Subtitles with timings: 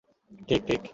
[0.47, 0.81] ঠিক, ঠিক।